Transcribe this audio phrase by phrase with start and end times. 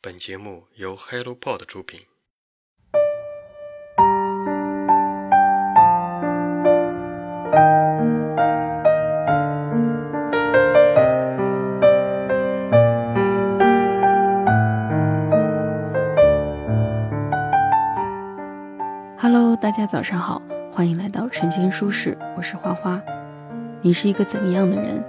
[0.00, 2.02] 本节目由 HelloPod 出品。
[19.18, 20.40] Hello，大家早上好，
[20.70, 23.02] 欢迎来到晨间舒适，我是花花。
[23.82, 25.04] 你是一个怎样的人？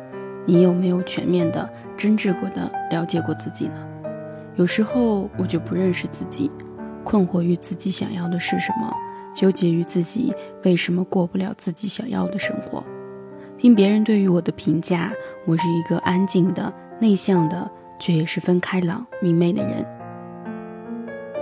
[0.48, 3.86] 你有没有全面的、真挚过的了解过自己呢？
[4.60, 6.52] 有时候我就不认识自己，
[7.06, 8.94] 困惑于自己想要的是什么，
[9.34, 12.84] 纠结于自己为什么过不了自己想要的生活。
[13.58, 15.14] 听别人对于我的评价，
[15.46, 19.86] 我是一个安静的、内向的，却也十分开朗、明媚的人。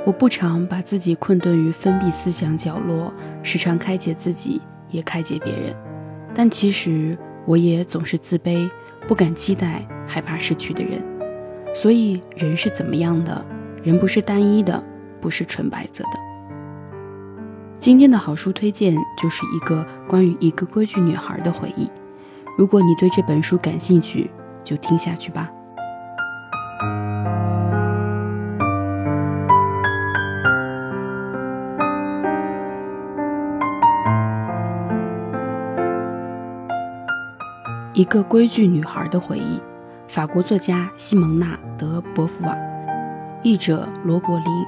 [0.06, 3.12] 我不常把自己困顿于封闭思想角落，
[3.42, 4.62] 时常开解自己，
[4.92, 5.76] 也开解别人。
[6.36, 8.70] 但其实我也总是自卑，
[9.08, 11.17] 不敢期待，害怕失去的人。
[11.74, 13.46] 所以人是怎么样的？
[13.84, 14.84] 人不是单一的，
[15.22, 16.20] 不是纯白色的。
[17.80, 21.90] 今天的好书推荐就是一个关于一个规矩女孩的回忆。
[22.58, 24.30] 如果你对这本书感兴趣，
[24.64, 25.50] 就听下去吧。
[37.94, 39.60] 一个规矩女孩的回忆，
[40.08, 42.58] 法国作家西蒙娜·德·波伏娃，
[43.44, 44.66] 译者罗柏林，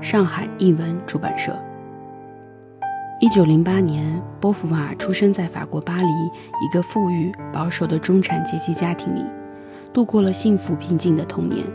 [0.00, 1.54] 上海译文出版社。
[3.20, 9.22] 一九零八年，波伏娃出生在法国巴黎一个富裕保守的中产阶级家庭里，
[9.92, 11.66] 度过了幸福平静的童年。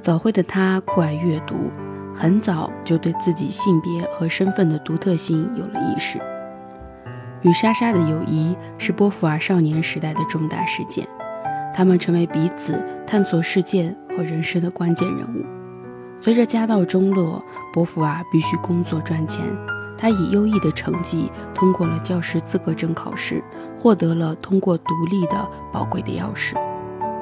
[0.00, 1.70] 早慧的他酷爱阅读，
[2.16, 6.18] 很早就对自己性别和身份的独特性有了意识。
[7.42, 11.06] 与莎莎的友谊是波伏娃少年时代的重大事件，
[11.74, 15.44] 他们成为彼此探索世界和人生的关键人物。
[16.20, 17.42] 随着家道中落，
[17.72, 19.44] 波伏娃必须工作赚钱。
[19.98, 23.42] 他以优异的成绩通过了教师资格证考试，
[23.76, 26.54] 获得了通过独立的宝贵的钥匙，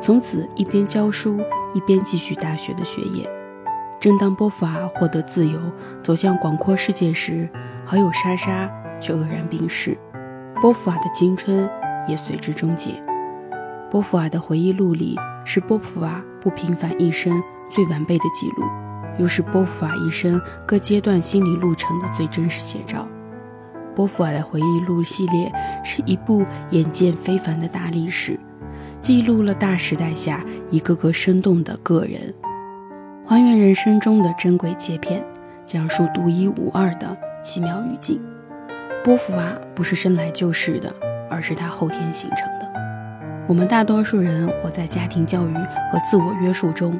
[0.00, 1.40] 从此一边教书
[1.74, 3.28] 一边继续大学的学业。
[4.00, 5.60] 正当波伏娃获得自由，
[6.02, 7.46] 走向广阔世界时，
[7.84, 9.98] 好友莎莎却愕然病逝。
[10.60, 11.68] 波伏娃的青春
[12.08, 12.94] 也随之终结。
[13.90, 18.62] 波伏娃的回忆录里是波伏娃不平凡一生最完备的记录，
[19.18, 23.04] 又是波伏娃一生各阶段心理路程的最真实写照。
[23.92, 25.52] 波伏娃的回忆录系列
[25.84, 28.38] 是一部眼见非凡的大历史，
[29.00, 32.32] 记录了大时代下一个个生动的个人，
[33.26, 35.20] 还原人生中的珍贵切片，
[35.66, 38.20] 讲述独一无二的奇妙语境。
[39.02, 40.94] 波伏娃不是生来就是的，
[41.28, 42.69] 而是他后天形成的。
[43.50, 45.52] 我们大多数人活在家庭教育
[45.90, 46.96] 和自我约束中，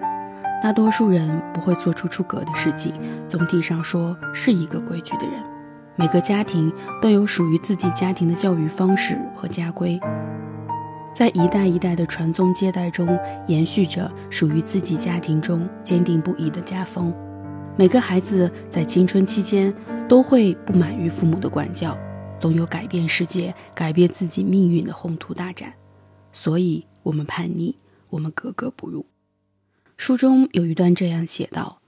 [0.60, 2.92] 大多数人不会做出出格的事情。
[3.28, 5.34] 总体上说，是一个规矩的人。
[5.94, 10.00] 每个家庭都有属于自己家庭的教育方式和家规，
[11.14, 13.16] 在一代一代的传宗接代中，
[13.46, 17.14] 延续着属于自己家庭中坚定不移的家风。
[17.76, 19.72] 每个孩子在青春期间。
[20.08, 21.96] 都会不满于父母的管教，
[22.36, 25.72] 总有改变世界、改变自己命运的宏图大展，
[26.32, 27.76] 所以我们叛逆，
[28.10, 29.06] 我们格格不入。
[29.96, 31.80] 书中有一段这样写道：“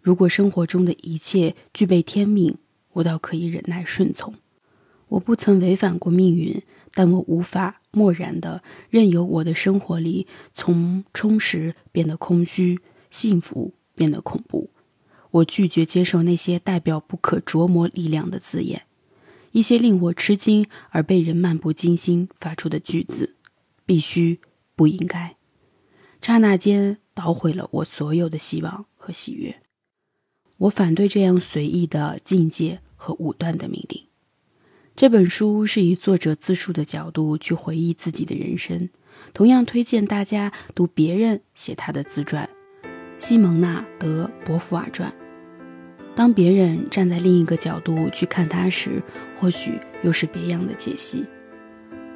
[0.00, 2.56] 如果生活中的一切具备天命，
[2.92, 4.34] 我倒可以忍耐顺从。
[5.08, 6.62] 我不曾违反过命运，
[6.92, 12.80] 但我无法漠然的任由我的生活里从充实变得空虚，
[13.10, 14.70] 幸福变得恐怖。”
[15.32, 18.84] 我拒绝接受那些代表不可琢磨力量的字眼，
[19.52, 23.34] 一些令我吃惊而被人漫不经心发出的句子，
[23.86, 24.40] 必须
[24.74, 25.36] 不应该，
[26.20, 29.62] 刹那间捣毁了我所有的希望和喜悦。
[30.58, 34.02] 我反对这样随意的境界和武断的命令。
[34.96, 38.88] 这本书是以作者自述的角度去回忆自己的人生，
[39.32, 42.48] 同样推荐大家读别人写他的自传
[43.18, 45.10] 《西蒙娜·德·博伏瓦传》。
[46.16, 49.02] 当别人站在另一个角度去看他时，
[49.38, 51.26] 或许又是别样的解析。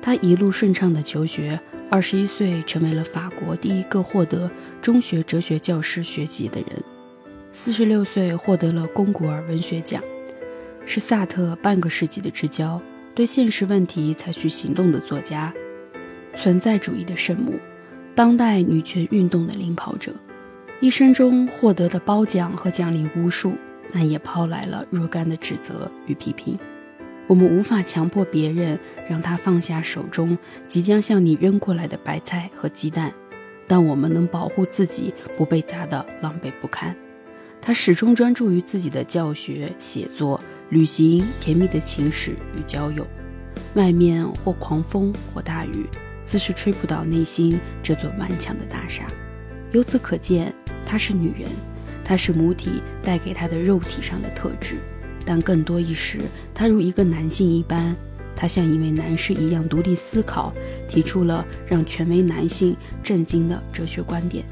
[0.02, 1.58] 他一路顺畅的求学，
[1.90, 4.50] 二十一岁成为了法国第一个获得
[4.80, 6.82] 中学哲学教师学籍的人，
[7.52, 10.02] 四十六岁获得了龚古尔文学奖，
[10.86, 12.80] 是萨特半个世纪的至交，
[13.14, 15.52] 对现实问题采取行动的作家，
[16.36, 17.54] 存在主义的圣母，
[18.14, 20.12] 当代女权运动的领跑者，
[20.80, 23.54] 一生中获得的褒奖和奖励无数。
[23.92, 26.56] 但也抛来了若干的指责与批评。
[27.30, 28.76] 我们无法强迫别人
[29.08, 30.36] 让他放下手中
[30.66, 33.12] 即将向你扔过来的白菜和鸡蛋，
[33.68, 36.92] 但我们能保护自己不被砸得狼狈不堪。
[37.62, 40.40] 他始终专注于自己的教学、写作、
[40.70, 43.06] 旅行、甜蜜的情史与交友。
[43.74, 45.86] 外面或狂风或大雨，
[46.24, 49.06] 自是吹不倒内心这座顽强的大厦。
[49.70, 50.52] 由此可见，
[50.84, 51.48] 她是女人，
[52.04, 54.78] 她是母体带给她的肉体上的特质。
[55.30, 56.18] 但更多一时，
[56.52, 57.94] 他如一个男性一般，
[58.34, 60.52] 他像一位男士一样独立思考，
[60.88, 64.42] 提出了让权威男性震惊的哲学观点；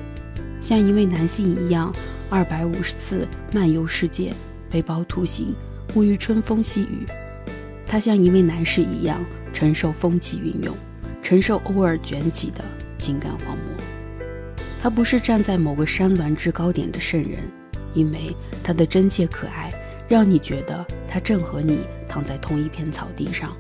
[0.63, 1.93] 像一位男性一样，
[2.31, 4.33] 二百五十次漫游世界，
[4.71, 5.53] 背包图行，
[5.97, 7.05] 沐浴春风细雨。
[7.85, 9.19] 他像一位男士一样
[9.53, 10.73] 承受风起云涌，
[11.25, 12.65] 承受偶尔卷起的
[12.97, 13.85] 情感荒漠。
[14.81, 17.41] 他不是站在某个山峦制高点的圣人，
[17.95, 18.33] 因为
[18.63, 19.73] 他的真切可爱，
[20.09, 23.55] 让你觉得他正和你躺在同一片草地上。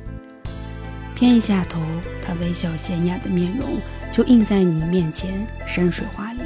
[1.15, 1.81] 偏一下头，
[2.23, 3.69] 他微笑娴雅的面容
[4.11, 6.41] 就映在你面前，山水画里。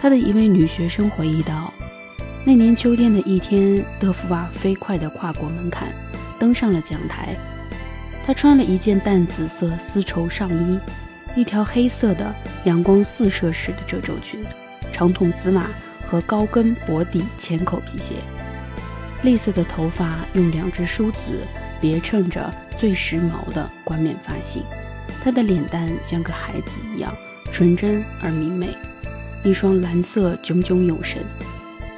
[0.00, 1.72] 他的一位女学生回忆道
[2.44, 5.88] ：“那年秋天的一天，德芙娃飞快地跨过门槛。”
[6.36, 7.36] 登上了讲台，
[8.26, 10.78] 她穿了一件淡紫色丝绸上衣，
[11.36, 12.34] 一条黑色的
[12.64, 14.44] 阳光四射式的褶皱裙，
[14.92, 15.66] 长筒丝袜
[16.06, 18.16] 和高跟薄底浅口皮鞋。
[19.24, 21.40] 栗色的头发用两只梳子
[21.80, 24.62] 别衬着最时髦的冠冕发型。
[25.22, 27.10] 她的脸蛋像个孩子一样
[27.50, 28.68] 纯真而明媚，
[29.42, 31.24] 一双蓝色炯炯有神。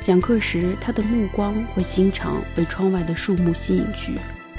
[0.00, 4.14] 讲课时，他的目光会经常被窗外的树木吸引去。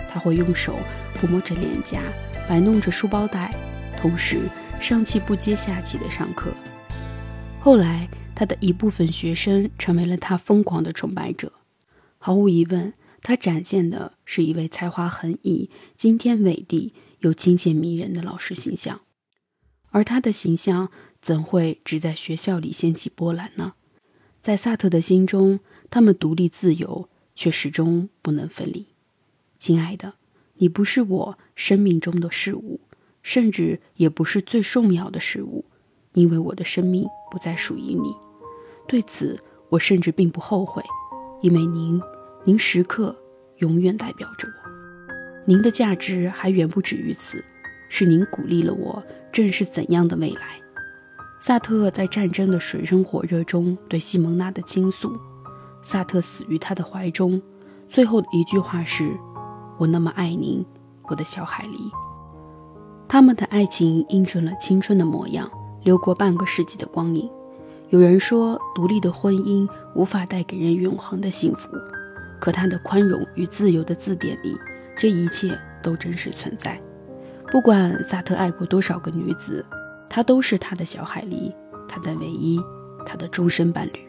[0.09, 0.77] 他会用手
[1.15, 2.01] 抚摸着脸颊，
[2.49, 3.49] 摆弄着书包带，
[3.97, 4.41] 同时
[4.77, 6.51] 上气不接下气地上课。
[7.61, 11.49] 后来，他的一部分学生成为了他疯狂的崇拜者。
[12.17, 19.01] 毫无疑问，他展现的是一位才华横溢、惊天伟地又亲切迷人的老师形象。
[19.89, 20.89] 而他的形象
[21.21, 23.73] 怎会只在学校里掀起波澜呢？
[24.41, 25.59] 在萨特的心中，
[25.89, 28.85] 他们独立自由，却始终不能分离。
[29.57, 30.13] 亲爱的，
[30.55, 32.79] 你不是我生命中的事物，
[33.23, 35.65] 甚至也不是最重要的事物，
[36.13, 38.13] 因为我的生命不再属于你。
[38.87, 40.83] 对此，我甚至并不后悔，
[41.41, 42.01] 因为您，
[42.43, 43.15] 您时刻
[43.57, 44.69] 永远代表着我。
[45.45, 47.43] 您的价值还远不止于此，
[47.89, 49.01] 是您鼓励了我
[49.31, 50.59] 正是怎样的未来。
[51.39, 55.15] 萨特在战争的水深火热中对西蒙娜的倾诉。
[55.83, 57.41] 萨特死于他的怀中，
[57.87, 59.09] 最后的一句话是
[59.77, 60.65] ：“我那么爱您，
[61.03, 61.91] 我的小海狸。”
[63.07, 65.49] 他们的爱情映衬了青春的模样，
[65.83, 67.29] 流过半个世纪的光影。
[67.89, 71.69] 有人说，独立的婚姻无法带给人永恒的幸福，
[72.39, 74.57] 可他的宽容与自由的字典里，
[74.97, 76.79] 这一切都真实存在。
[77.51, 79.65] 不管萨特爱过多少个女子。
[80.09, 81.53] 他都是他的小海狸，
[81.85, 82.57] 他的唯一，
[83.05, 83.99] 他的终身伴侣。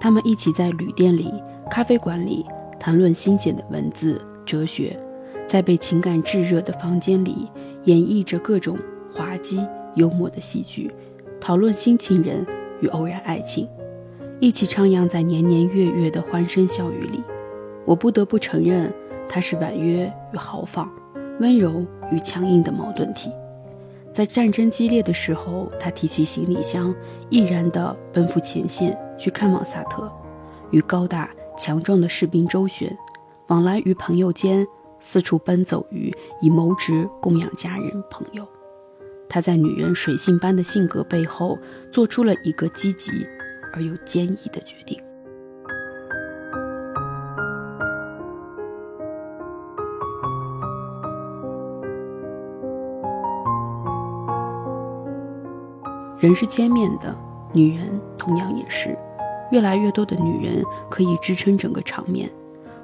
[0.00, 1.30] 他们一起在旅店里、
[1.70, 2.42] 咖啡馆里
[2.80, 4.98] 谈论新鲜的文字、哲学，
[5.46, 7.46] 在被情感炙热的房间里
[7.84, 8.78] 演绎着各种
[9.12, 9.64] 滑稽
[9.94, 10.90] 幽默的戏剧，
[11.42, 12.46] 讨论新情人
[12.80, 13.68] 与偶然爱情，
[14.38, 17.20] 一起徜徉在年年月月的欢声笑语里。
[17.84, 18.94] 我不得不承认，
[19.28, 20.88] 他是婉约与豪放，
[21.40, 23.28] 温柔与强硬的矛盾体。
[24.12, 26.94] 在战争激烈的时候，他提起行李箱，
[27.28, 30.08] 毅然地奔赴前线去看望萨特，
[30.70, 32.96] 与高大强壮的士兵周旋，
[33.48, 34.64] 往来于朋友间，
[35.00, 36.08] 四处奔走于
[36.40, 38.46] 以谋职供养家人朋友。
[39.34, 41.58] 他在女人水性般的性格背后，
[41.90, 43.26] 做出了一个积极
[43.72, 45.00] 而又坚毅的决定。
[56.20, 57.16] 人是千面的，
[57.54, 58.94] 女人同样也是。
[59.50, 62.30] 越来越多的女人可以支撑整个场面。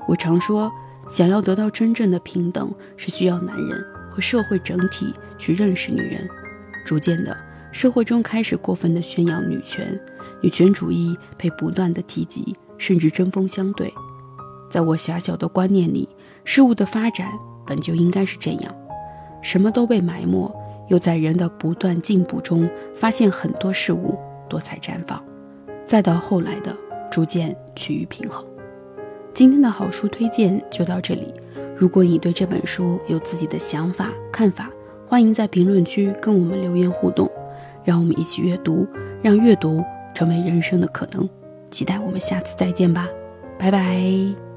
[0.09, 0.73] 我常说，
[1.11, 6.27] 想要得到真正的平等，是需要男人和社会整体去认识女人。
[6.89, 7.37] 逐渐的，
[7.71, 10.01] 社会中开始过分的宣扬女权，
[10.41, 13.93] 女权主义被不断的提及，甚至针锋相对。
[14.71, 16.09] 在我狭小的观念里，
[16.47, 17.31] 事物的发展
[17.67, 18.75] 本就应该是这样，
[19.43, 20.51] 什么都被埋没。
[20.89, 24.19] 又在人的不断进步中，发现很多事物
[24.49, 25.23] 多彩绽放，
[25.85, 26.75] 再到后来的
[27.11, 28.43] 逐渐趋于平衡。
[29.35, 31.35] 今天的好书推荐就到这里。
[31.77, 34.71] 如果你对这本书有自己的想法看法，
[35.09, 37.31] 欢迎在评论区跟我们留言互动，
[37.83, 38.87] 让我们一起阅读，
[39.23, 39.83] 让阅读
[40.15, 41.27] 成为人生的可能。
[41.71, 43.09] 期待我们下次再见吧，
[43.59, 44.48] 拜拜。